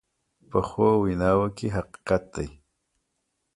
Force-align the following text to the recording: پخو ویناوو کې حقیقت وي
پخو 0.49 0.87
ویناوو 1.03 1.47
کې 1.57 1.67
حقیقت 1.77 2.25
وي 2.35 2.49